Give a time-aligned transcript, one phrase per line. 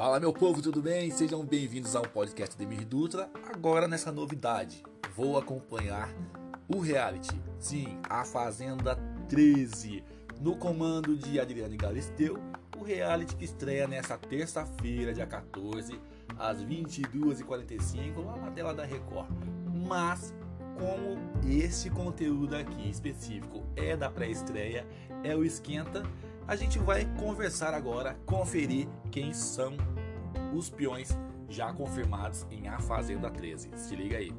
[0.00, 1.10] Fala meu povo, tudo bem?
[1.10, 3.28] Sejam bem-vindos ao podcast Demir Dutra.
[3.52, 4.82] Agora nessa novidade,
[5.14, 6.08] vou acompanhar
[6.74, 7.38] o reality.
[7.58, 8.96] Sim, a Fazenda
[9.28, 10.02] 13,
[10.40, 12.38] no comando de Adriane Galisteu,
[12.78, 16.00] o reality que estreia nessa terça-feira, dia 14,
[16.38, 19.28] às 22h45, lá na tela da Record.
[19.86, 20.32] Mas
[20.78, 24.86] como esse conteúdo aqui específico é da pré-estreia,
[25.22, 26.02] é o esquenta,
[26.50, 29.72] a gente vai conversar agora, conferir quem são
[30.52, 31.16] os peões
[31.48, 33.70] já confirmados em A Fazenda 13.
[33.76, 34.32] Se liga aí.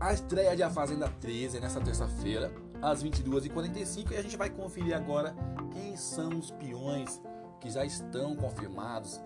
[0.00, 4.48] A estreia de A Fazenda 13 é nessa terça-feira, às 22h45, e a gente vai
[4.48, 5.36] conferir agora
[5.70, 7.20] quem são os peões
[7.60, 9.20] que já estão confirmados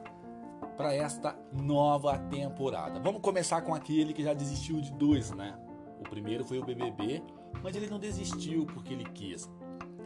[0.77, 2.99] para esta nova temporada.
[2.99, 5.57] Vamos começar com aquele que já desistiu de dois, né?
[6.01, 7.23] O primeiro foi o BBB,
[7.63, 9.49] mas ele não desistiu porque ele quis.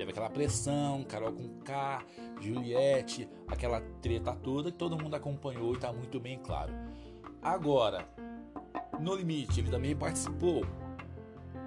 [0.00, 2.02] Teve aquela pressão, Carol com K,
[2.40, 6.72] Juliette, aquela treta toda que todo mundo acompanhou e está muito bem claro.
[7.42, 8.08] Agora,
[8.98, 10.64] no limite, ele também participou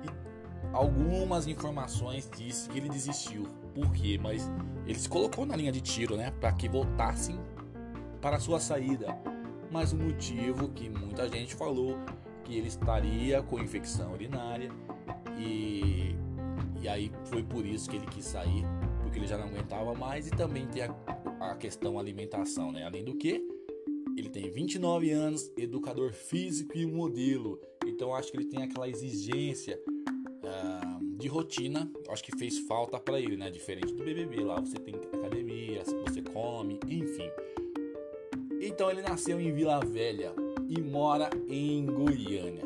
[0.04, 3.44] e algumas informações disse que ele desistiu.
[3.76, 4.20] Por quê?
[4.20, 4.50] Mas
[4.88, 6.32] ele se colocou na linha de tiro, né?
[6.32, 7.40] Para que voltassem
[8.20, 9.16] para sua saída.
[9.70, 12.00] Mas o motivo que muita gente falou
[12.44, 14.72] que ele estaria com infecção urinária
[15.38, 16.16] e,
[16.84, 18.66] e aí foi por isso que ele quis sair,
[19.02, 20.94] porque ele já não aguentava mais e também tem a,
[21.40, 22.84] a questão alimentação, né?
[22.84, 23.42] Além do que,
[24.18, 29.80] ele tem 29 anos, educador físico e modelo, então acho que ele tem aquela exigência
[29.88, 33.50] uh, de rotina, acho que fez falta para ele, né?
[33.50, 37.30] Diferente do BBB, lá você tem academia, você come, enfim.
[38.60, 40.34] Então ele nasceu em Vila Velha
[40.68, 42.64] e mora em Goiânia.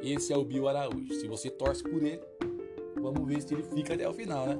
[0.00, 1.14] Esse é o Bill Araújo.
[1.14, 2.20] Se você torce por ele,
[3.02, 4.58] vamos ver se ele fica até o final, né?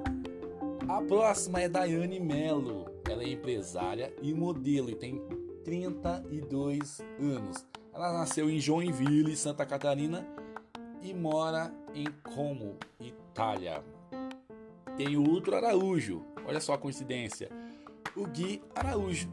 [0.89, 2.91] A próxima é Daiane Mello.
[3.09, 5.23] Ela é empresária e modelo e tem
[5.65, 7.67] 32 anos.
[7.95, 10.27] Ela nasceu em Joinville, Santa Catarina
[11.03, 13.83] e mora em Como, Itália.
[14.97, 16.25] Tem o outro Araújo.
[16.47, 17.49] Olha só a coincidência.
[18.17, 19.33] O Gui Araújo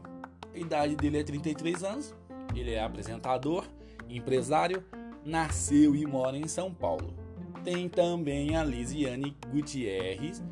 [0.54, 2.14] a idade dele é 33 anos.
[2.54, 3.66] Ele é apresentador,
[4.08, 4.84] empresário,
[5.24, 7.14] nasceu e mora em São Paulo.
[7.64, 10.42] Tem também a Lisiane Gutierrez.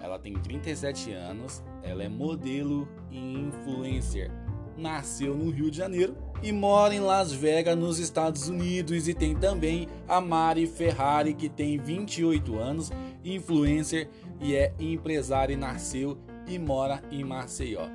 [0.00, 1.62] Ela tem 37 anos.
[1.82, 4.30] Ela é modelo e influencer.
[4.76, 9.08] Nasceu no Rio de Janeiro e mora em Las Vegas, nos Estados Unidos.
[9.08, 12.92] E tem também a Mari Ferrari, que tem 28 anos,
[13.24, 14.08] influencer
[14.40, 17.88] e é empresária e nasceu e mora em Maceió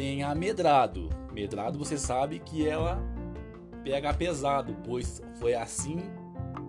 [0.00, 1.10] tem a Medrado.
[1.30, 2.98] Medrado você sabe que ela
[3.84, 5.98] pega pesado, pois foi assim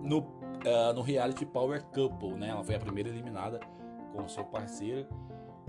[0.02, 0.22] no,
[0.66, 2.48] uh, no reality Power Couple, né?
[2.48, 3.60] Ela foi a primeira eliminada
[4.12, 5.08] com seu parceiro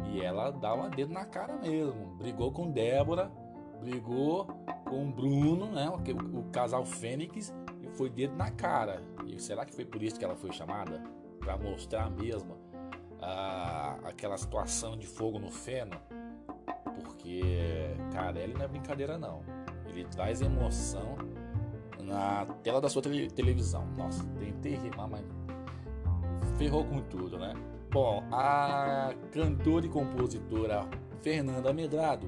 [0.06, 2.16] e ela dá uma dedo na cara mesmo.
[2.18, 3.32] Brigou com Débora,
[3.80, 4.46] brigou
[4.86, 5.90] com Bruno, né?
[5.90, 9.04] O, o casal Fênix e foi dedo na cara.
[9.26, 11.02] E será que foi por isso que ela foi chamada?
[11.40, 15.98] Para mostrar mesmo uh, aquela situação de fogo no feno?
[17.24, 19.42] porque, cara, ele não é brincadeira não.
[19.88, 21.16] Ele traz emoção
[22.04, 23.86] na tela da sua tele televisão.
[23.98, 25.26] Nossa, tentei rimar, mas
[26.58, 27.54] ferrou com tudo, né?
[27.92, 30.88] Bom, a cantora e compositora
[31.22, 32.28] Fernanda Medrado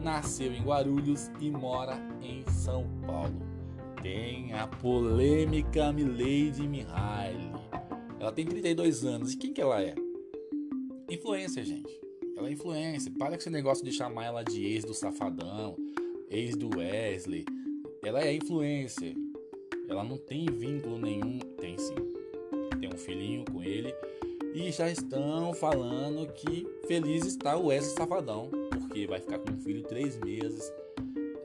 [0.00, 3.40] nasceu em Guarulhos e mora em São Paulo.
[4.02, 7.52] Tem a polêmica Milady Mihaly.
[8.20, 9.32] Ela tem 32 anos.
[9.32, 9.94] E quem que ela é?
[11.10, 12.00] Influência, gente.
[12.36, 13.12] Ela é influência.
[13.18, 15.76] Para com esse negócio de chamar ela de ex do Safadão,
[16.28, 17.44] ex do Wesley.
[18.08, 19.14] Ela é influência.
[19.86, 21.38] Ela não tem vínculo nenhum.
[21.60, 21.94] Tem sim.
[22.80, 23.94] Tem um filhinho com ele.
[24.54, 28.50] E já estão falando que feliz está o Wesley Safadão.
[28.70, 30.72] Porque vai ficar com um filho três meses.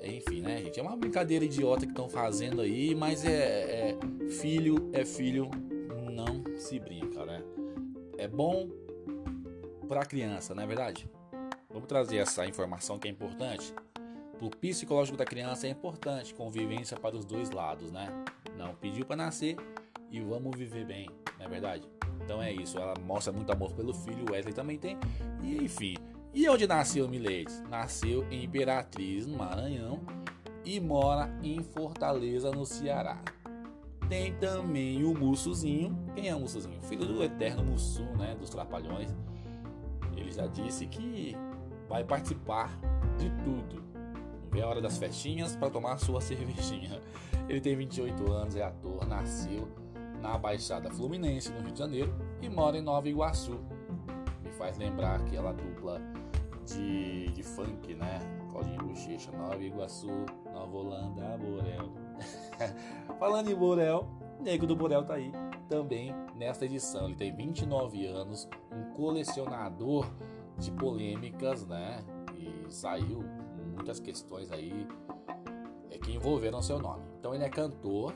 [0.02, 0.80] Enfim, né, gente?
[0.80, 2.96] É uma brincadeira idiota que estão fazendo aí.
[2.96, 3.98] Mas é, é.
[4.30, 5.52] Filho é filho.
[6.14, 7.44] Não se brinca, né?
[8.18, 8.70] É bom
[9.86, 11.10] para a criança, não é verdade?
[11.70, 13.74] Vamos trazer essa informação que é importante.
[14.42, 18.10] O psicológico da criança é importante convivência para os dois lados, né?
[18.58, 19.56] Não pediu para nascer
[20.12, 21.88] e vamos viver bem, não é verdade?
[22.24, 24.98] Então é isso, ela mostra muito amor pelo filho, Wesley também tem.
[25.42, 25.96] E enfim,
[26.34, 27.62] e onde nasceu Milady?
[27.70, 30.02] Nasceu em Imperatriz, no Maranhão,
[30.66, 33.22] e mora em Fortaleza, no Ceará.
[34.10, 35.98] Tem também o Mussuzinho.
[36.14, 36.82] Quem é o Mussuzinho?
[36.84, 38.36] Filho do eterno Mussu, né?
[38.36, 39.14] Dos Trapalhões
[40.24, 41.36] ele já disse que
[41.88, 42.70] vai participar
[43.18, 43.84] de tudo.
[44.54, 47.02] Vê a hora das festinhas para tomar sua cervejinha.
[47.50, 49.68] Ele tem 28 anos, é ator, nasceu
[50.22, 53.60] na Baixada Fluminense, no Rio de Janeiro, e mora em Nova Iguaçu.
[54.44, 56.00] Me faz lembrar aquela dupla
[56.68, 58.20] de, de funk, né?
[58.52, 61.92] Claudinho Bochecha, Nova Iguaçu, Nova Holanda, Borel.
[63.18, 64.08] Falando em Borel,
[64.40, 65.32] Nego do Borel tá aí
[65.68, 67.06] também nesta edição.
[67.06, 70.06] Ele tem 29 anos, um colecionador
[70.60, 72.04] de polêmicas, né?
[72.36, 73.24] E saiu
[73.74, 74.88] muitas questões aí
[75.90, 77.04] é, que envolveram seu nome.
[77.20, 78.14] Então ele é cantor,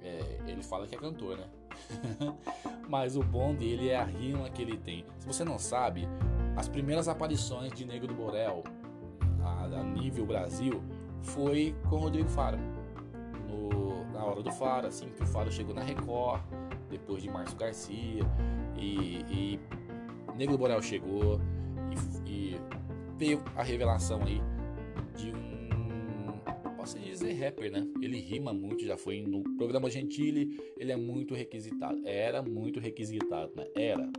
[0.00, 1.48] é, ele fala que é cantor, né?
[2.88, 5.04] Mas o bom dele é a rima que ele tem.
[5.18, 6.06] Se você não sabe,
[6.56, 8.62] as primeiras aparições de Negro do Borel
[9.42, 10.82] a, a nível Brasil
[11.22, 12.58] foi com Rodrigo Faro.
[13.48, 16.42] No, na hora do Faro, assim que o Faro chegou na Record,
[16.90, 18.24] depois de Márcio Garcia,
[18.76, 19.60] e, e
[20.36, 21.40] Negro do Borel chegou
[22.26, 22.60] e, e
[23.16, 24.42] veio a revelação aí
[25.16, 25.62] de um
[26.82, 27.86] posso dizer rapper, né?
[28.02, 32.00] Ele rima muito, já foi no programa Gentile, ele é muito requisitado.
[32.04, 33.68] Era muito requisitado, né?
[33.76, 34.10] Era.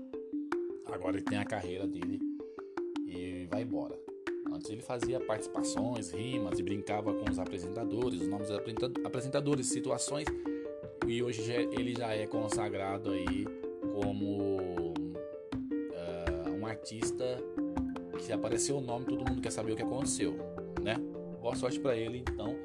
[0.86, 2.22] Agora ele tem a carreira dele
[3.06, 4.00] e vai embora.
[4.50, 8.58] Antes ele fazia participações, rimas e brincava com os apresentadores, os nomes dos
[9.04, 10.28] apresentadores, situações.
[11.06, 13.46] E hoje já, ele já é consagrado aí
[13.94, 17.44] como uh, um artista
[18.16, 20.38] que se apareceu o nome, todo mundo quer saber o que aconteceu,
[20.84, 20.96] né?
[21.42, 22.56] Boa sorte para ele, então.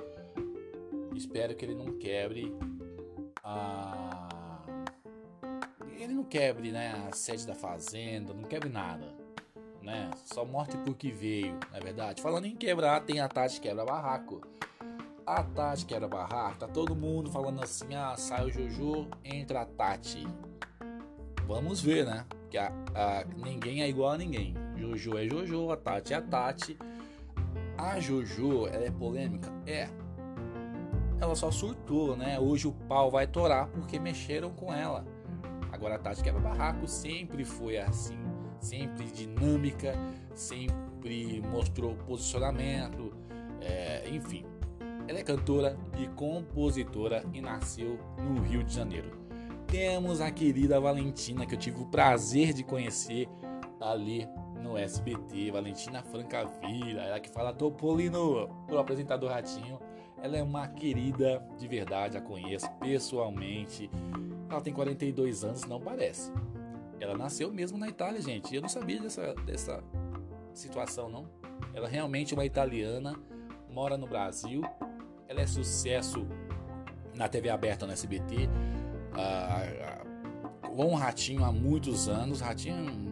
[1.15, 2.55] Espero que ele não quebre
[3.43, 4.29] a.
[5.97, 6.93] Ele não quebre, né?
[7.09, 9.15] A sede da fazenda, não quebre nada,
[9.83, 10.11] né?
[10.25, 12.23] Só morte porque veio, não é verdade?
[12.23, 14.41] Falando em quebrar, tem a Tati quebra barraco.
[15.27, 19.67] A Tati quebra barraco, tá todo mundo falando assim: ah, sai o Jojo, entra a
[19.67, 20.27] Tati.
[21.47, 22.27] Vamos ver, né?
[22.51, 24.55] Que a, a, ninguém é igual a ninguém.
[24.77, 26.79] Jojo é Jojo, a Tati é a Tati.
[27.79, 29.53] A Jojo, ela é polêmica?
[29.65, 29.89] É.
[31.21, 32.39] Ela só surtou, né?
[32.39, 35.07] Hoje o pau vai torar porque mexeram com ela.
[35.71, 38.19] Agora a Tati Quebra Barraco sempre foi assim.
[38.59, 39.95] Sempre dinâmica,
[40.35, 43.17] sempre mostrou posicionamento,
[43.61, 44.45] é, enfim.
[45.07, 49.17] Ela é cantora e compositora e nasceu no Rio de Janeiro.
[49.69, 53.29] Temos a querida Valentina, que eu tive o prazer de conhecer
[53.81, 54.27] ali
[54.63, 59.79] no SBT, Valentina Francavilla, ela que fala Topolino, o apresentador Ratinho.
[60.21, 63.91] Ela é uma querida de verdade, a conheço pessoalmente.
[64.51, 66.33] Ela tem 42 anos, não parece.
[67.01, 68.55] Ela nasceu mesmo na Itália, gente.
[68.55, 69.83] Eu não sabia dessa, dessa
[70.53, 71.29] situação, não.
[71.73, 73.15] Ela é realmente uma italiana,
[73.71, 74.63] mora no Brasil.
[75.29, 76.27] Ela é sucesso
[77.15, 78.49] na TV aberta no SBT.
[79.13, 80.05] Ah,
[80.63, 82.41] com o Ratinho há muitos anos.
[82.41, 83.08] Ratinho não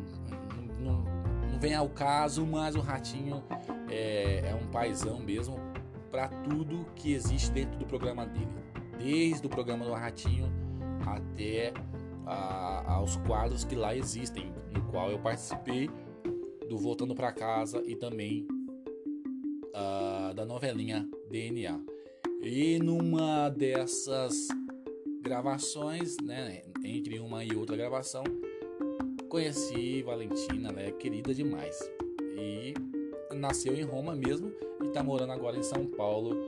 [1.66, 3.42] vem ao caso, mas o Ratinho
[3.90, 5.58] é, é um paizão mesmo
[6.12, 8.46] para tudo que existe dentro do programa dele.
[8.96, 10.48] Desde o programa do Ratinho
[11.04, 11.74] até
[12.24, 15.90] a, aos quadros que lá existem, no qual eu participei
[16.68, 18.46] do Voltando para Casa e também
[19.74, 21.80] uh, da novelinha DNA.
[22.42, 24.46] E numa dessas
[25.20, 28.22] gravações, né, entre uma e outra gravação,
[29.28, 31.78] Conheci Valentina, ela é querida demais.
[32.38, 32.74] E
[33.34, 34.52] nasceu em Roma mesmo
[34.82, 36.46] e tá morando agora em São Paulo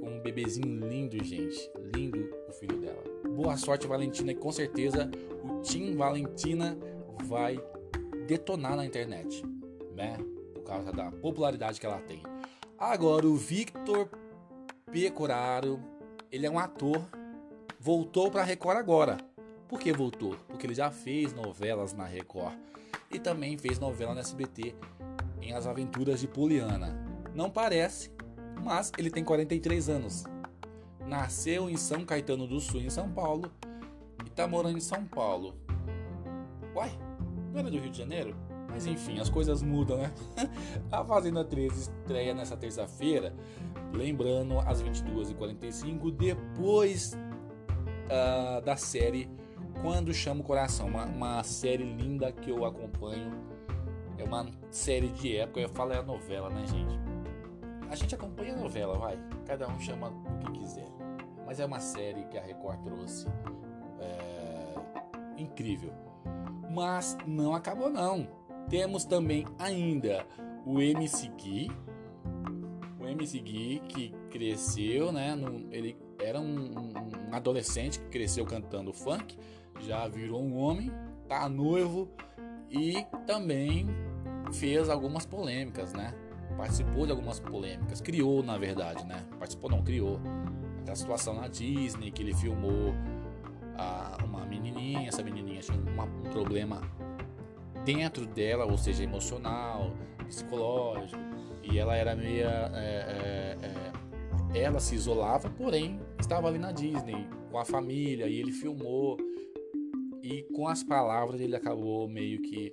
[0.00, 1.70] com um bebezinho lindo, gente.
[1.94, 3.02] Lindo o filho dela.
[3.36, 5.08] Boa sorte, Valentina, e com certeza
[5.44, 6.76] o Team Valentina
[7.24, 7.62] vai
[8.26, 9.44] detonar na internet,
[9.94, 10.18] né?
[10.52, 12.22] Por causa da popularidade que ela tem.
[12.76, 14.08] Agora, o Victor
[14.90, 15.80] Pecoraro,
[16.32, 17.00] ele é um ator,
[17.78, 19.29] voltou para Record agora
[19.70, 20.34] por que voltou?
[20.48, 22.54] Porque ele já fez novelas na Record
[23.08, 24.74] e também fez novela na SBT
[25.40, 27.00] em As Aventuras de Poliana.
[27.32, 28.10] Não parece,
[28.64, 30.24] mas ele tem 43 anos.
[31.06, 33.48] Nasceu em São Caetano do Sul, em São Paulo,
[34.24, 35.54] e está morando em São Paulo.
[36.74, 36.90] Uai,
[37.52, 38.36] não era do Rio de Janeiro?
[38.68, 40.12] Mas enfim, as coisas mudam, né?
[40.90, 43.32] A Fazenda 13 estreia nessa terça-feira,
[43.92, 47.16] lembrando às 22h45, depois
[48.06, 49.30] uh, da série
[49.80, 53.32] quando Chama o Coração, uma, uma série linda que eu acompanho.
[54.18, 57.00] É uma série de época, eu falo é a novela, né, gente?
[57.90, 59.18] A gente acompanha a novela, vai.
[59.46, 60.88] Cada um chama o que quiser.
[61.46, 63.26] Mas é uma série que a Record trouxe.
[63.98, 64.74] É...
[65.36, 65.92] Incrível.
[66.70, 68.28] Mas não acabou não.
[68.68, 70.24] Temos também ainda
[70.64, 71.72] o MC Gui.
[73.00, 75.36] O MC Gui que cresceu, né?
[75.70, 79.36] Ele era um, um adolescente que cresceu cantando funk
[79.82, 80.90] já virou um homem,
[81.28, 82.08] tá noivo
[82.70, 83.86] e também
[84.52, 86.14] fez algumas polêmicas, né?
[86.56, 89.24] Participou de algumas polêmicas, criou na verdade, né?
[89.38, 90.20] Participou não, criou.
[90.80, 92.94] Aquela situação na Disney que ele filmou
[93.76, 96.80] a, uma menininha, essa menininha tinha uma, um problema
[97.84, 99.92] dentro dela, ou seja, emocional,
[100.26, 101.20] psicológico,
[101.62, 102.70] e ela era meia.
[102.74, 108.38] É, é, é, ela se isolava, porém estava ali na Disney com a família e
[108.38, 109.16] ele filmou.
[110.30, 112.72] E com as palavras ele acabou meio que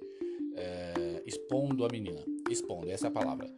[0.55, 2.23] é, expondo a menina.
[2.51, 3.49] Expondo, essa é a palavra.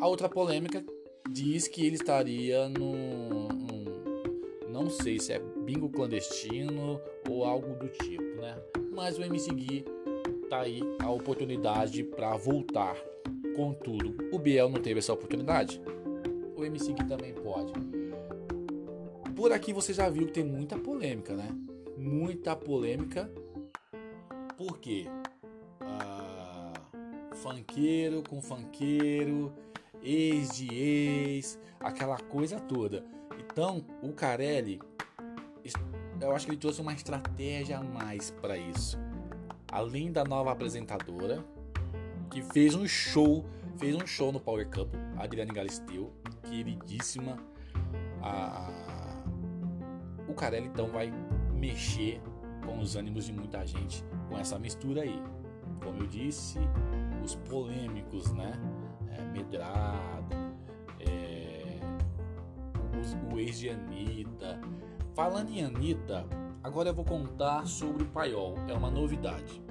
[0.00, 0.82] A outra polêmica
[1.30, 7.88] diz que ele estaria num, num, não sei se é bingo clandestino ou algo do
[7.88, 8.56] tipo, né?
[8.94, 9.84] Mas o MC Gui
[10.48, 12.96] tá aí a oportunidade para voltar.
[13.54, 15.78] Contudo, o Biel não teve essa oportunidade.
[16.56, 17.70] O MC Gui também pode.
[19.34, 21.54] Por aqui você já viu que tem muita polêmica, né?
[21.96, 23.30] Muita polêmica.
[24.56, 25.06] Por quê?
[25.80, 26.72] Ah,
[27.34, 29.52] funkeiro com funkeiro,
[30.02, 33.04] ex de ex, aquela coisa toda.
[33.38, 34.80] Então, o Carelli,
[36.20, 38.98] eu acho que ele trouxe uma estratégia a mais para isso.
[39.70, 41.44] Além da nova apresentadora,
[42.30, 43.44] que fez um show,
[43.78, 46.12] fez um show no Power Cup, Adriane Galisteu,
[46.42, 47.38] queridíssima.
[48.22, 48.70] A...
[50.28, 51.12] O Carelli então vai
[51.56, 52.20] mexer
[52.64, 55.22] com os ânimos de muita gente com essa mistura aí.
[55.82, 56.58] Como eu disse,
[57.24, 58.52] os polêmicos, né?
[59.10, 60.36] É, Medrado,
[61.00, 61.78] é,
[63.32, 64.60] o ex de Anitta.
[65.14, 66.26] Falando em Anitta,
[66.62, 68.54] agora eu vou contar sobre o paiol.
[68.68, 69.62] É uma novidade.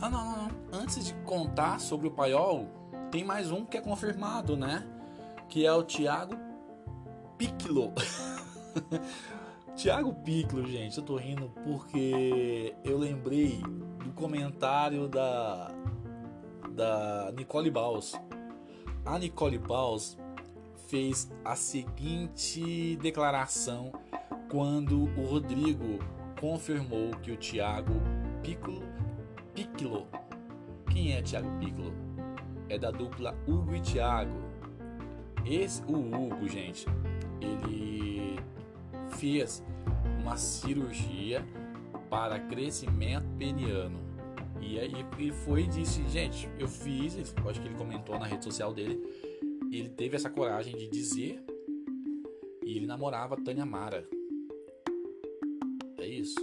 [0.00, 0.50] Ah, não, não, não.
[0.72, 2.66] Antes de contar sobre o paiol,
[3.10, 4.86] tem mais um que é confirmado, né?
[5.48, 6.36] Que é o Thiago
[7.36, 7.92] Piccolo.
[9.78, 13.62] Thiago Piccolo, gente, eu tô rindo porque eu lembrei
[14.04, 15.72] do comentário da
[16.70, 18.12] da Nicole Baus.
[19.06, 20.18] A Nicole Baus
[20.88, 23.92] fez a seguinte declaração
[24.50, 26.00] quando o Rodrigo
[26.40, 27.94] confirmou que o Thiago
[28.42, 28.82] Piccolo
[29.54, 30.08] Piccolo.
[30.90, 31.94] Quem é Thiago Piccolo?
[32.68, 34.42] É da dupla Hugo e Thiago.
[35.46, 36.84] Esse, o Hugo, gente,
[37.40, 38.40] ele
[39.18, 39.62] fez
[40.20, 41.44] uma cirurgia
[42.08, 44.00] para crescimento peniano.
[44.60, 48.44] E aí ele foi e disse, gente, eu fiz, acho que ele comentou na rede
[48.44, 49.00] social dele,
[49.70, 51.42] ele teve essa coragem de dizer
[52.64, 54.06] e ele namorava Tânia Mara.
[55.98, 56.36] É isso.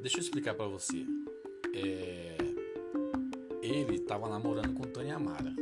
[0.00, 1.04] Deixa eu explicar para você.
[1.74, 2.36] É...
[3.62, 5.54] Ele estava namorando com Tânia Amara.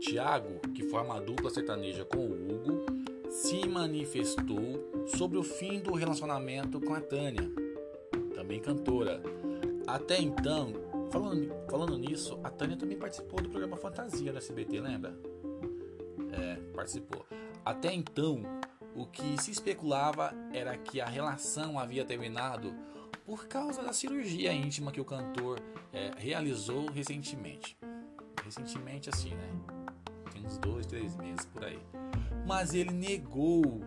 [0.00, 2.86] Tiago, que forma a dupla sertaneja com o Hugo,
[3.34, 7.50] se manifestou sobre o fim do relacionamento com a Tânia,
[8.32, 9.20] também cantora.
[9.88, 10.72] Até então,
[11.10, 15.18] falando, falando nisso, a Tânia também participou do programa Fantasia da SBT, lembra?
[16.32, 17.26] É, participou.
[17.64, 18.40] Até então,
[18.94, 22.72] o que se especulava era que a relação havia terminado
[23.26, 25.58] por causa da cirurgia íntima que o cantor
[25.92, 27.76] é, realizou recentemente.
[28.44, 29.50] Recentemente, assim, né?
[30.32, 31.80] Tem uns dois, três meses por aí.
[32.46, 33.80] Mas ele negou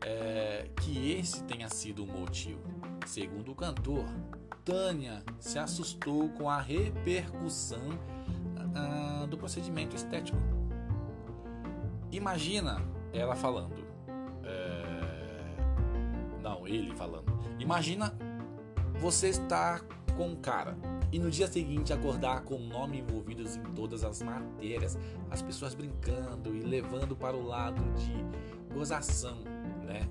[0.00, 2.62] é, que esse tenha sido o motivo.
[3.06, 4.04] Segundo o cantor,
[4.64, 10.38] Tânia se assustou com a repercussão uh, do procedimento estético.
[12.12, 13.82] Imagina ela falando.
[14.44, 15.56] É...
[16.42, 17.32] Não, ele falando.
[17.58, 18.14] Imagina
[19.00, 19.80] você está
[20.16, 20.76] com um cara
[21.10, 24.98] e no dia seguinte acordar com o nome envolvidos em todas as matérias,
[25.30, 29.38] as pessoas brincando e levando para o lado de gozação,
[29.84, 30.08] né?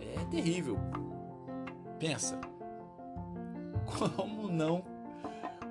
[0.00, 0.78] É terrível.
[1.98, 2.40] Pensa,
[4.06, 4.84] como não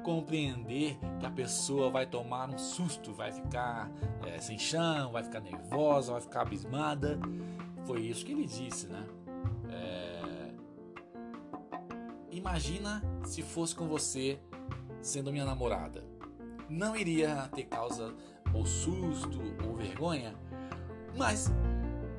[0.04, 3.92] compreender que a pessoa vai tomar um susto, vai ficar
[4.26, 7.20] é, sem chão, vai ficar nervosa, vai ficar abismada?
[7.86, 9.06] Foi isso que ele disse, né?
[12.38, 14.40] Imagina se fosse com você
[15.08, 16.04] sendo minha namorada.
[16.70, 18.14] Não iria ter causa
[18.54, 20.36] ou susto ou vergonha,
[21.16, 21.52] mas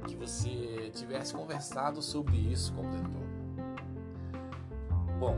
[0.07, 3.29] que você tivesse conversado sobre isso, completou.
[5.19, 5.37] Bom,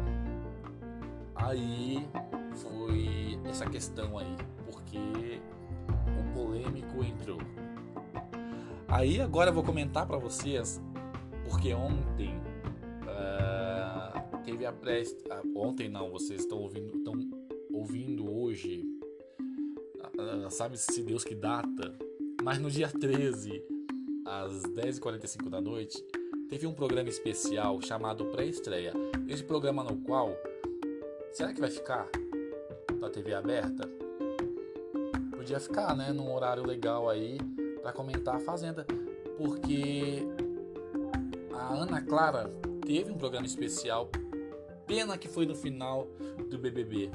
[1.34, 2.08] aí
[2.54, 4.36] foi essa questão aí,
[4.70, 5.40] porque
[6.18, 7.38] o polêmico entrou.
[8.86, 10.80] Aí agora eu vou comentar para vocês,
[11.48, 12.40] porque ontem
[14.44, 15.02] teve a pré
[15.54, 17.14] ontem não, vocês estão ouvindo, estão
[17.80, 18.84] ouvindo hoje,
[20.50, 21.96] sabe se Deus que data,
[22.42, 23.64] mas no dia 13,
[24.26, 26.04] às 10h45 da noite,
[26.50, 28.92] teve um programa especial chamado Pré-Estreia.
[29.26, 30.36] Esse programa no qual,
[31.32, 32.06] será que vai ficar
[33.00, 33.88] na TV aberta?
[35.34, 37.38] Podia ficar, né, num horário legal aí
[37.80, 38.86] para comentar a Fazenda,
[39.38, 40.22] porque
[41.54, 42.50] a Ana Clara
[42.86, 44.10] teve um programa especial
[44.86, 46.08] Pena que foi no final
[46.50, 47.12] do BBB.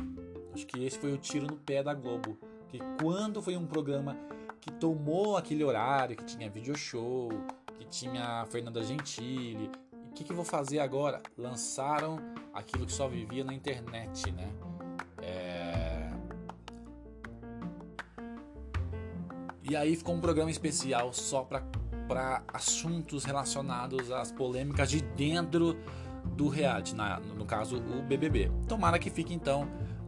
[0.56, 2.38] Acho que esse foi o tiro no pé da Globo.
[2.70, 4.16] Que quando foi um programa
[4.62, 7.30] que tomou aquele horário, que tinha video show,
[7.78, 9.70] que tinha Fernanda Gentili,
[10.10, 11.22] o que, que eu vou fazer agora?
[11.38, 12.20] Lançaram
[12.54, 14.50] aquilo que só vivia na internet, né?
[15.22, 16.10] É...
[19.62, 25.76] E aí ficou um programa especial só para assuntos relacionados às polêmicas de dentro
[26.24, 28.50] do reality, na, no caso o BBB.
[28.70, 29.68] Tomara que fique então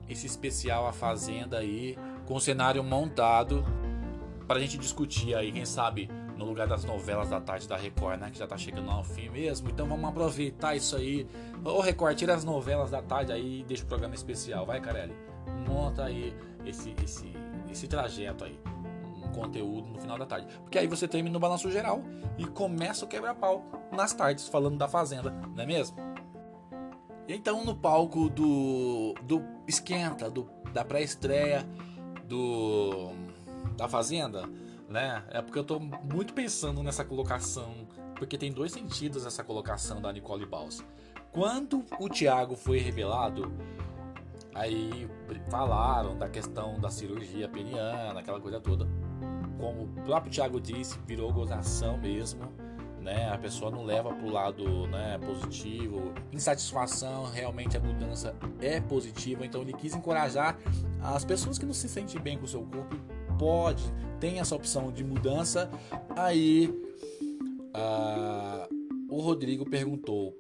[0.09, 3.65] esse especial A Fazenda aí, com o cenário montado
[4.47, 8.19] para a gente discutir aí, quem sabe no lugar das novelas da tarde da Record,
[8.19, 8.29] né?
[8.31, 9.69] Que já tá chegando ao fim mesmo.
[9.69, 11.27] Então vamos aproveitar isso aí.
[11.63, 14.65] Ô Record, tira as novelas da tarde aí e deixa o programa especial.
[14.65, 15.15] Vai, Carelli.
[15.67, 16.33] Monta aí
[16.65, 17.33] esse, esse,
[17.69, 18.59] esse trajeto aí.
[19.17, 20.47] Um conteúdo no final da tarde.
[20.61, 22.01] Porque aí você termina no balanço geral
[22.37, 25.97] e começa o quebra-pau nas tardes, falando da Fazenda, não é mesmo?
[27.27, 31.67] Então no palco do, do Esquenta, do, da pré-estreia
[32.27, 33.11] do
[33.75, 34.49] da Fazenda
[34.87, 35.23] né?
[35.29, 40.11] É porque eu tô muito pensando nessa colocação, porque tem dois sentidos essa colocação da
[40.11, 40.83] Nicole Baus.
[41.31, 43.51] Quando o Thiago foi revelado,
[44.55, 45.09] aí
[45.49, 48.87] falaram da questão da cirurgia peniana, aquela coisa toda.
[49.59, 52.41] Como o próprio Thiago disse, virou gozação mesmo.
[53.01, 53.29] Né?
[53.29, 56.13] A pessoa não leva para o lado né, positivo.
[56.31, 59.45] Insatisfação, realmente a mudança é positiva.
[59.45, 60.57] Então ele quis encorajar
[61.01, 62.97] as pessoas que não se sentem bem com o seu corpo
[63.37, 63.83] pode,
[64.19, 65.69] tem essa opção de mudança.
[66.15, 66.67] Aí
[67.75, 68.75] uh,
[69.09, 70.37] o Rodrigo perguntou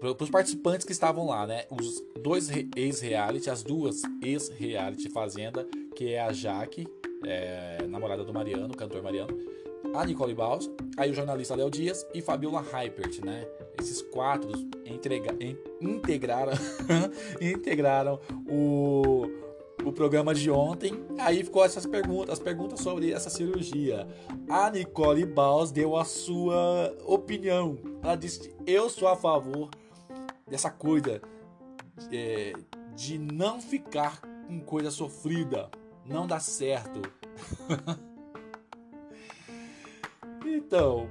[0.00, 1.64] para os participantes que estavam lá, né?
[1.70, 6.88] Os dois ex-reality, as duas ex-reality Fazenda, que é a Jaque,
[7.24, 9.36] é, namorada do Mariano, cantor Mariano,
[9.94, 13.46] a Nicole Baus, aí o jornalista Léo Dias e Fabiola Hypert, né?
[13.78, 14.50] Esses quatro
[14.84, 15.36] entrega,
[15.80, 16.52] integraram,
[17.40, 19.26] integraram o
[19.84, 21.04] o programa de ontem.
[21.18, 24.06] Aí ficou essas perguntas, as perguntas sobre essa cirurgia.
[24.48, 27.78] A Nicole Baus deu a sua opinião.
[28.02, 29.70] Ela disse: Eu sou a favor
[30.46, 31.20] dessa coisa
[32.12, 32.52] é,
[32.94, 35.70] de não ficar com coisa sofrida.
[36.04, 37.00] Não dá certo.
[40.50, 41.08] então,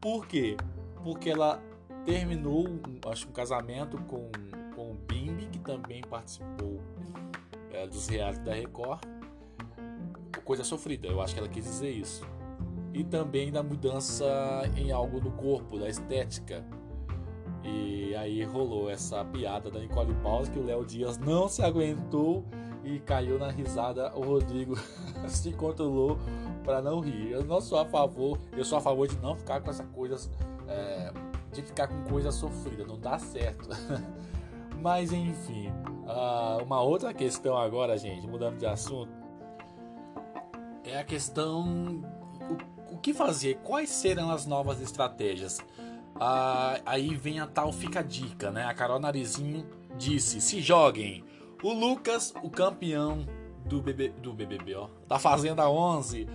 [0.00, 0.56] por quê?
[1.02, 1.62] Porque ela
[2.04, 2.66] terminou,
[3.06, 4.30] acho um casamento com,
[4.74, 6.80] com o Bimbi, que também participou
[7.72, 9.00] é, dos reality da Record,
[10.44, 11.06] coisa sofrida.
[11.06, 12.26] Eu acho que ela quis dizer isso.
[12.92, 14.26] E também da mudança
[14.76, 16.64] em algo do corpo, da estética.
[17.62, 22.44] E aí rolou essa piada da Nicole Paus que o Léo Dias não se aguentou
[22.84, 24.12] e caiu na risada.
[24.14, 24.78] O Rodrigo
[25.28, 26.18] se controlou
[26.64, 27.32] para não rir.
[27.32, 30.30] Eu não sou a favor, eu sou a favor de não ficar com essa coisa,
[30.68, 31.12] é,
[31.52, 33.68] de ficar com coisa sofrida, não dá certo.
[34.80, 39.12] Mas enfim, uh, uma outra questão agora, gente, mudando de assunto,
[40.84, 42.02] é a questão
[42.88, 45.58] o, o que fazer, quais serão as novas estratégias.
[46.16, 48.64] Uh, aí vem a tal fica dica, né?
[48.64, 49.66] A Carol Narizinho
[49.96, 51.24] disse: se joguem.
[51.62, 53.26] O Lucas, o campeão
[53.64, 56.28] do, BB, do BBB, ó, da Fazenda 11, uh,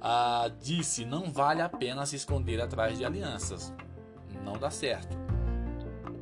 [0.00, 3.74] ah, disse: não vale a pena se esconder atrás de alianças.
[4.44, 5.16] Não dá certo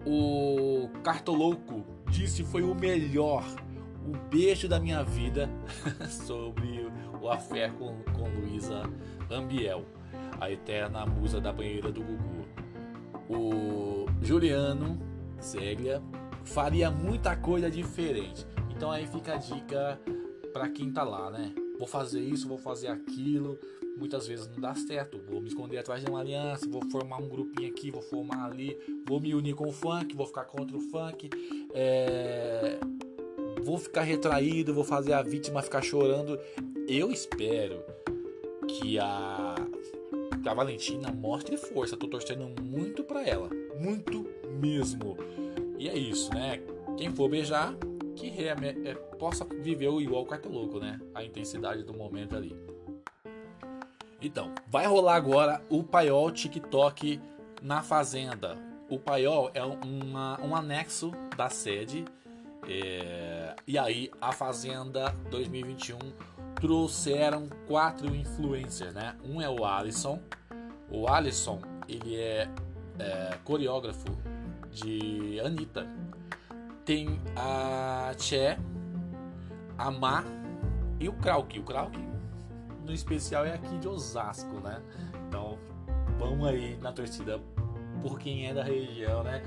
[0.08, 3.44] o Cartolouco disse foi o melhor,
[4.06, 5.50] o beijo da minha vida
[6.08, 6.88] sobre
[7.20, 8.82] o afé com, com Luísa
[9.30, 9.84] Ambiel,
[10.40, 12.48] a eterna musa da banheira do Gugu.
[13.28, 14.98] O Juliano
[15.42, 16.02] Zéglia
[16.48, 18.46] faria muita coisa diferente.
[18.70, 20.00] Então aí fica a dica
[20.52, 21.52] para quem tá lá, né?
[21.78, 23.58] Vou fazer isso, vou fazer aquilo
[23.98, 25.20] muitas vezes não dá certo.
[25.28, 28.78] Vou me esconder atrás de uma aliança, vou formar um grupinho aqui, vou formar ali,
[29.06, 31.28] vou me unir com o funk, vou ficar contra o funk,
[31.74, 32.78] é...
[33.62, 36.38] vou ficar retraído, vou fazer a vítima ficar chorando.
[36.86, 37.82] Eu espero
[38.66, 39.54] que a,
[40.46, 41.96] a Valentina mostre força.
[41.96, 44.26] Tô torcendo muito para ela, muito
[44.60, 45.16] mesmo.
[45.78, 46.60] E é isso, né?
[46.96, 47.72] Quem for beijar,
[48.16, 48.50] que é,
[48.84, 51.00] é, possa viver o igual o louco, né?
[51.14, 52.54] A intensidade do momento ali.
[54.20, 57.20] Então, vai rolar agora o paiol TikTok
[57.62, 58.58] na Fazenda.
[58.90, 62.04] O paiol é uma, um anexo da sede.
[62.68, 65.98] É, e aí, a Fazenda 2021
[66.56, 69.14] trouxeram quatro influencers, né?
[69.24, 70.20] Um é o Alisson.
[70.90, 72.48] O Alisson, ele é,
[72.98, 74.06] é coreógrafo
[74.80, 75.86] de Anitta.
[76.84, 78.58] Tem a Che,
[79.76, 80.24] a Ma
[80.98, 81.58] e o Krauk.
[81.58, 81.98] O Krauk
[82.84, 84.80] no especial é aqui de Osasco, né?
[85.28, 85.58] Então
[86.18, 87.40] vamos aí na torcida
[88.02, 89.42] por quem é da região, né?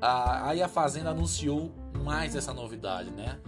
[0.00, 1.72] aí a Fazenda anunciou
[2.04, 3.38] mais essa novidade, né?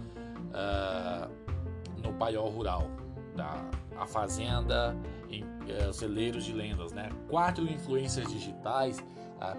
[0.49, 2.89] Uh, no paiol rural
[3.35, 3.63] da
[3.99, 4.95] a fazenda
[5.29, 7.09] em uh, celeiros de lendas, né?
[7.27, 9.03] Quatro influências digitais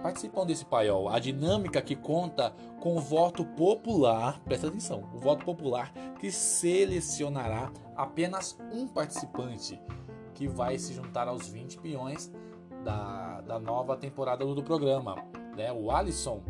[0.01, 1.09] participam desse paiol.
[1.09, 7.71] A dinâmica que conta com o voto popular, presta atenção, o voto popular que selecionará
[7.95, 9.81] apenas um participante
[10.33, 12.31] que vai se juntar aos 20 peões
[12.83, 15.15] da, da nova temporada do programa.
[15.55, 15.71] Né?
[15.71, 16.41] O Alisson,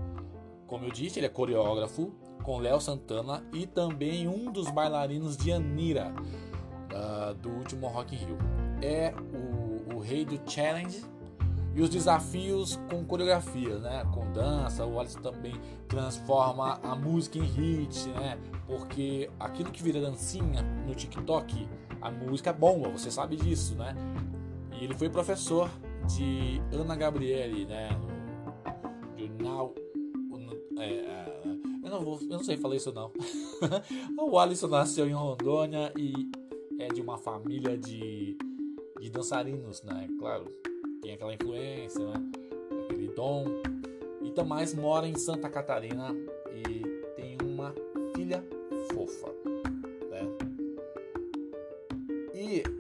[0.68, 2.14] como eu disse, ele é coreógrafo
[2.44, 6.14] com Léo Santana e também um dos bailarinos de Anira
[6.92, 8.38] uh, do último Rock in Rio.
[8.82, 11.04] É o, o rei do challenge
[11.76, 14.04] e os desafios com coreografia, né?
[14.14, 15.54] Com dança, o Alisson também
[15.88, 18.38] transforma a música em hit, né?
[18.68, 21.68] Porque aquilo que vira dancinha no TikTok
[22.02, 23.96] a música bomba, você sabe disso, né?
[24.80, 25.70] E ele foi professor
[26.08, 27.90] de Ana Gabriele, né?
[29.42, 29.76] Jornal.
[30.78, 31.44] É, é,
[31.84, 33.12] eu, não vou, eu não sei falar isso não.
[34.18, 36.14] o Alisson nasceu em Rondônia e
[36.80, 38.38] é de uma família de,
[39.00, 40.08] de dançarinos, né?
[40.18, 40.46] Claro,
[41.02, 42.14] tem aquela influência, né?
[42.86, 43.46] Aquele dom.
[44.22, 46.16] E também mora em Santa Catarina
[46.54, 46.82] e
[47.16, 47.74] tem uma
[48.16, 48.44] filha
[48.94, 49.32] fofa.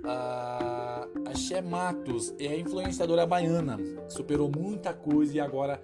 [0.04, 3.78] a, a Xé Matos é a influenciadora baiana,
[4.10, 5.82] superou muita coisa e agora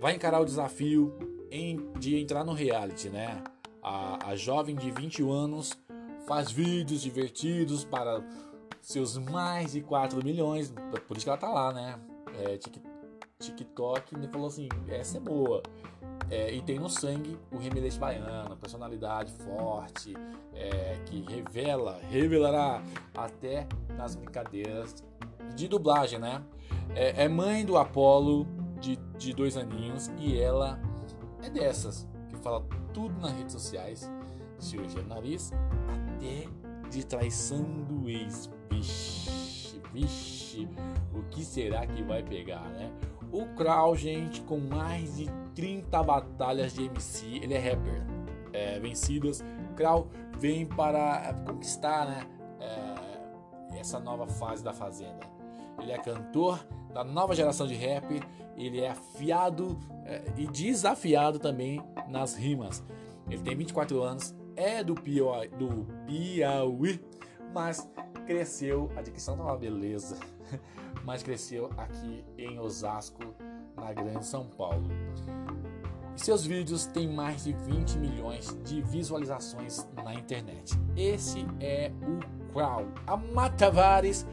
[0.00, 1.14] vai encarar o desafio
[1.50, 3.42] em, de entrar no reality, né?
[3.82, 5.72] A, a jovem de 21 anos
[6.26, 8.24] faz vídeos divertidos para
[8.80, 10.72] seus mais de 4 milhões,
[11.06, 11.98] por isso que ela tá lá, né?
[12.34, 12.58] É,
[13.42, 15.62] TikTok me falou assim: essa é boa.
[16.30, 20.14] É, e tem no sangue o remeleixo baiano, personalidade forte,
[20.54, 22.82] é, que revela, revelará
[23.14, 25.04] até nas brincadeiras
[25.54, 26.42] de dublagem, né?
[26.94, 28.46] É, é mãe do Apolo
[28.80, 30.80] de, de dois aninhos e ela
[31.42, 34.10] é dessas que fala tudo nas redes sociais,
[34.58, 35.52] cirurgia no nariz,
[35.88, 36.48] até
[36.92, 38.50] de traição do ex.
[38.70, 40.68] Vixe, vixe,
[41.14, 42.90] o que será que vai pegar, né?
[43.32, 48.02] O Crow, gente, com mais de 30 batalhas de MC, ele é rapper,
[48.52, 49.42] é, vencidas.
[49.74, 52.26] Crow vem para conquistar né,
[52.60, 55.20] é, essa nova fase da Fazenda.
[55.80, 58.20] Ele é cantor da nova geração de rap,
[58.56, 62.84] ele é afiado é, e desafiado também nas rimas.
[63.30, 67.00] Ele tem 24 anos, é do Piauí, do Piauí
[67.52, 67.88] mas
[68.26, 70.16] cresceu, a dicção tá uma beleza,
[71.04, 73.34] mas cresceu aqui em Osasco,
[73.76, 74.88] na Grande São Paulo.
[76.16, 80.74] Seus vídeos têm mais de 20 milhões de visualizações na internet.
[80.96, 82.86] Esse é o Crow.
[83.06, 84.26] A Matavares,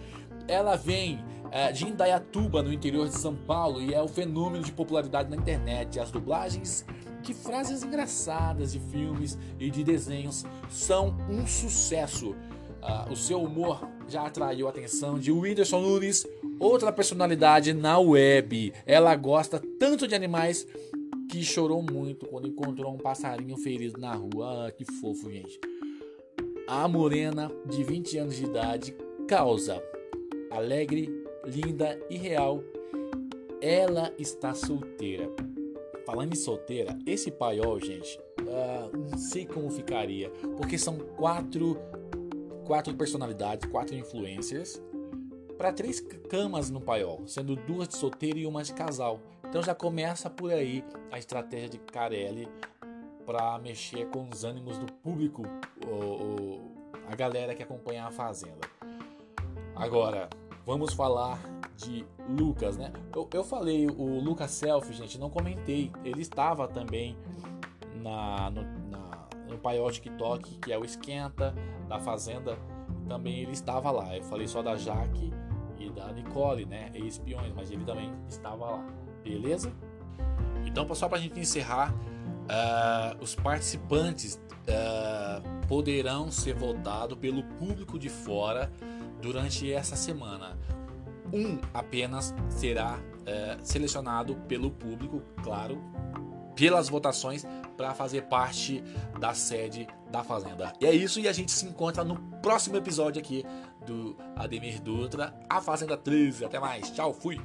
[0.47, 4.71] ela vem é, de Indaiatuba, no interior de São Paulo, e é o fenômeno de
[4.71, 5.99] popularidade na internet.
[5.99, 6.85] As dublagens
[7.21, 12.31] de frases engraçadas de filmes e de desenhos são um sucesso.
[12.31, 16.25] Uh, o seu humor já atraiu a atenção de Whindersson Nunes,
[16.59, 18.73] outra personalidade na web.
[18.85, 20.65] Ela gosta tanto de animais
[21.29, 24.67] que chorou muito quando encontrou um passarinho ferido na rua.
[24.67, 25.59] Ah, que fofo, gente.
[26.67, 28.95] A morena, de 20 anos de idade,
[29.27, 29.81] causa
[30.49, 32.63] alegre, linda e real.
[33.61, 35.29] Ela está solteira.
[36.05, 41.77] Falando em solteira, esse paiol, gente, uh, não sei como ficaria, porque são quatro
[42.69, 44.79] quatro personalidades, quatro influencers,
[45.57, 49.19] para três camas no paiol, sendo duas de solteiro e uma de casal.
[49.47, 52.47] Então já começa por aí a estratégia de Carelli
[53.25, 55.41] para mexer com os ânimos do público,
[57.07, 58.69] a galera que acompanha a Fazenda.
[59.75, 60.29] Agora,
[60.69, 61.39] vamos falar
[61.75, 62.93] de Lucas, né?
[63.15, 65.91] Eu, eu falei o Lucas Selfie, gente, não comentei.
[66.03, 67.17] Ele estava também
[67.95, 71.55] na, no, na, no paiol TikTok, que é o Esquenta,
[71.87, 72.55] da Fazenda,
[73.07, 74.15] também ele estava lá.
[74.15, 75.33] Eu falei só da Jaque
[75.79, 76.91] e da Nicole, né?
[76.93, 78.85] Espiões, mas ele também estava lá.
[79.23, 79.73] Beleza?
[80.67, 87.97] Então, só para a gente encerrar, uh, os participantes uh, poderão ser votados pelo público
[87.97, 88.71] de fora
[89.21, 90.57] durante essa semana.
[91.33, 95.81] Um apenas será uh, selecionado pelo público, claro,
[96.55, 97.45] pelas votações
[97.77, 98.83] para fazer parte
[99.19, 100.73] da sede da Fazenda.
[100.81, 103.45] E é isso, e a gente se encontra no próximo episódio aqui
[103.85, 106.45] do Ademir Dutra, A Fazenda 13.
[106.45, 107.39] Até mais, tchau, fui!